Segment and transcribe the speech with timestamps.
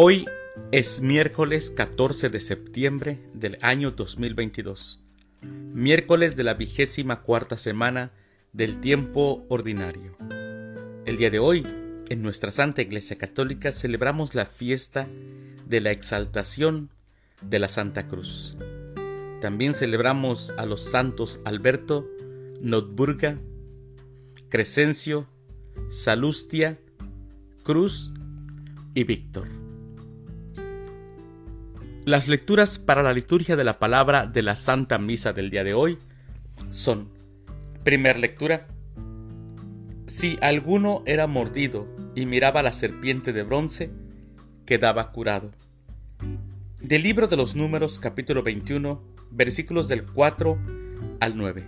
[0.00, 0.26] Hoy
[0.70, 5.02] es miércoles 14 de septiembre del año 2022,
[5.42, 8.12] miércoles de la vigésima cuarta semana
[8.52, 10.16] del tiempo ordinario.
[11.04, 11.66] El día de hoy,
[12.08, 15.08] en nuestra Santa Iglesia Católica, celebramos la fiesta
[15.66, 16.90] de la exaltación
[17.42, 18.56] de la Santa Cruz.
[19.40, 22.06] También celebramos a los santos Alberto,
[22.60, 23.40] Notburga,
[24.48, 25.28] Crescencio,
[25.90, 26.78] Salustia,
[27.64, 28.12] Cruz
[28.94, 29.67] y Víctor.
[32.08, 35.74] Las lecturas para la liturgia de la palabra de la Santa Misa del día de
[35.74, 35.98] hoy
[36.70, 37.10] son,
[37.84, 38.66] primer lectura,
[40.06, 43.90] si alguno era mordido y miraba la serpiente de bronce,
[44.64, 45.50] quedaba curado.
[46.80, 50.58] Del libro de los números capítulo 21, versículos del 4
[51.20, 51.66] al 9.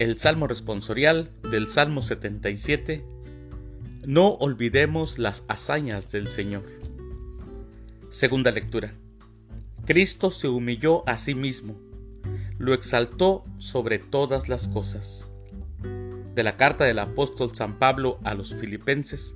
[0.00, 3.02] El Salmo responsorial del Salmo 77.
[4.06, 6.64] No olvidemos las hazañas del Señor.
[8.12, 8.92] Segunda lectura.
[9.86, 11.80] Cristo se humilló a sí mismo,
[12.58, 15.26] lo exaltó sobre todas las cosas.
[16.34, 19.34] De la carta del apóstol San Pablo a los Filipenses,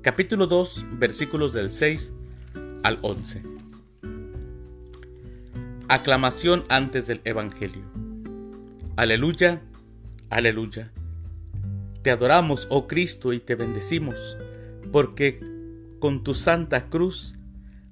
[0.00, 2.14] capítulo 2, versículos del 6
[2.82, 3.42] al 11.
[5.88, 7.84] Aclamación antes del Evangelio.
[8.96, 9.60] Aleluya,
[10.30, 10.92] aleluya.
[12.00, 14.38] Te adoramos, oh Cristo, y te bendecimos,
[14.90, 15.40] porque
[15.98, 17.34] con tu santa cruz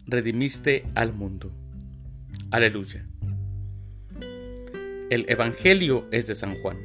[0.06, 1.50] redimiste al mundo.
[2.50, 3.06] Aleluya.
[5.10, 6.78] El Evangelio es de San Juan.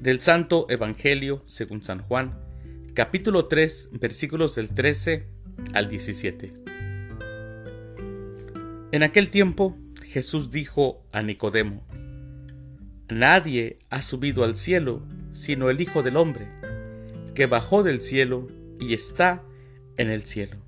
[0.00, 2.38] Del Santo Evangelio según San Juan,
[2.94, 5.26] capítulo 3, versículos del 13
[5.74, 6.52] al 17.
[8.92, 11.86] En aquel tiempo Jesús dijo a Nicodemo,
[13.08, 16.48] Nadie ha subido al cielo sino el Hijo del Hombre,
[17.34, 18.48] que bajó del cielo
[18.80, 19.44] y está
[19.96, 20.67] en el cielo.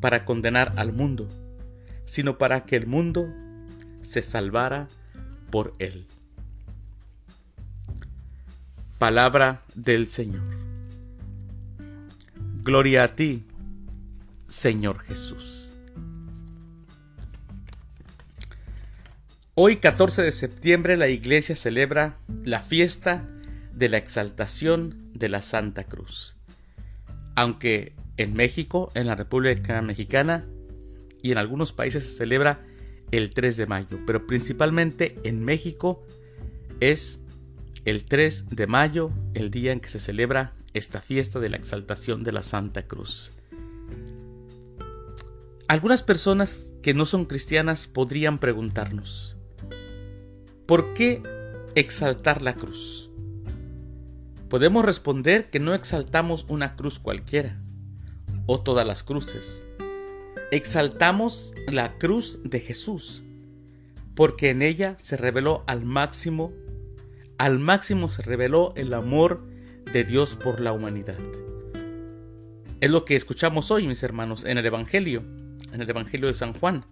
[0.00, 1.28] para condenar al mundo,
[2.06, 3.32] sino para que el mundo
[4.02, 4.88] se salvara
[5.50, 6.06] por él.
[8.98, 10.42] Palabra del Señor.
[12.62, 13.44] Gloria a ti,
[14.46, 15.76] Señor Jesús.
[19.54, 23.24] Hoy 14 de septiembre la iglesia celebra la fiesta
[23.72, 26.36] de la exaltación de la Santa Cruz.
[27.34, 30.44] Aunque en México, en la República Mexicana
[31.22, 32.66] y en algunos países se celebra
[33.10, 36.04] el 3 de mayo, pero principalmente en México
[36.80, 37.20] es
[37.84, 42.22] el 3 de mayo el día en que se celebra esta fiesta de la exaltación
[42.24, 43.32] de la Santa Cruz.
[45.68, 49.36] Algunas personas que no son cristianas podrían preguntarnos,
[50.66, 51.22] ¿por qué
[51.74, 53.10] exaltar la cruz?
[54.48, 57.60] Podemos responder que no exaltamos una cruz cualquiera
[58.48, 59.64] o todas las cruces.
[60.50, 63.22] Exaltamos la cruz de Jesús,
[64.16, 66.52] porque en ella se reveló al máximo,
[67.36, 69.46] al máximo se reveló el amor
[69.92, 71.18] de Dios por la humanidad.
[72.80, 75.22] Es lo que escuchamos hoy, mis hermanos, en el Evangelio,
[75.72, 76.86] en el Evangelio de San Juan,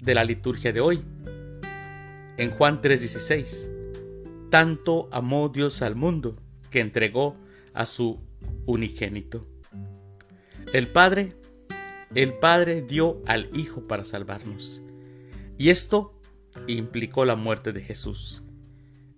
[0.00, 1.04] de la liturgia de hoy.
[2.38, 3.70] En Juan 3:16,
[4.50, 6.40] tanto amó Dios al mundo
[6.70, 7.36] que entregó
[7.74, 8.20] a su
[8.64, 9.53] unigénito.
[10.74, 11.36] El Padre,
[12.16, 14.82] el Padre dio al Hijo para salvarnos.
[15.56, 16.20] Y esto
[16.66, 18.42] implicó la muerte de Jesús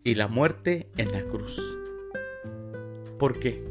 [0.04, 1.58] y la muerte en la cruz.
[3.18, 3.64] ¿Por qué?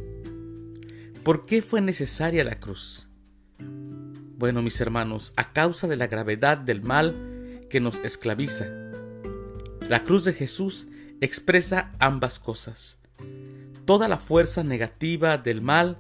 [1.21, 3.07] ¿Por qué fue necesaria la cruz?
[3.59, 8.65] Bueno, mis hermanos, a causa de la gravedad del mal que nos esclaviza.
[9.87, 10.87] La cruz de Jesús
[11.21, 12.97] expresa ambas cosas.
[13.85, 15.99] Toda la fuerza negativa del mal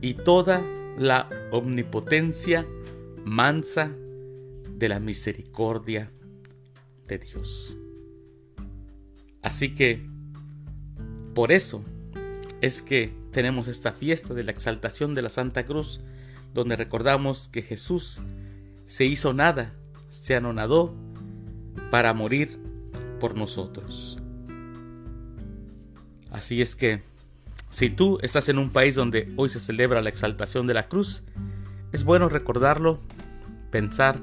[0.00, 0.62] y toda
[0.96, 2.66] la omnipotencia
[3.24, 3.90] mansa
[4.70, 6.10] de la misericordia
[7.06, 7.78] de Dios.
[9.42, 10.06] Así que,
[11.34, 11.82] por eso
[12.60, 16.00] es que tenemos esta fiesta de la exaltación de la Santa Cruz,
[16.54, 18.22] donde recordamos que Jesús
[18.86, 19.74] se hizo nada,
[20.08, 20.94] se anonadó
[21.90, 22.58] para morir
[23.20, 24.18] por nosotros.
[26.30, 27.02] Así es que
[27.76, 31.24] si tú estás en un país donde hoy se celebra la exaltación de la cruz,
[31.92, 33.00] Es bueno recordarlo,
[33.70, 34.18] pensar,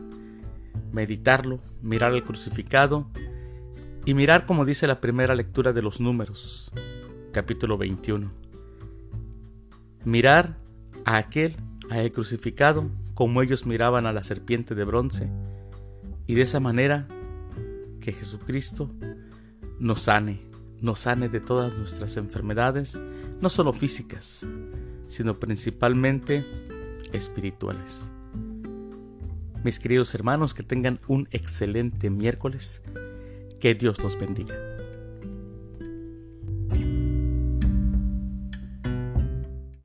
[0.91, 3.11] meditarlo, mirar al crucificado
[4.05, 6.71] y mirar como dice la primera lectura de los números,
[7.31, 8.31] capítulo 21.
[10.03, 10.57] Mirar
[11.05, 11.55] a aquel,
[11.91, 15.29] a el crucificado, como ellos miraban a la serpiente de bronce,
[16.25, 17.07] y de esa manera
[18.01, 18.89] que Jesucristo
[19.77, 20.41] nos sane,
[20.81, 22.99] nos sane de todas nuestras enfermedades,
[23.43, 24.47] no solo físicas,
[25.07, 26.45] sino principalmente
[27.11, 28.09] espirituales.
[29.65, 32.81] Mis queridos hermanos, que tengan un excelente miércoles.
[33.59, 34.72] Que Dios los bendiga.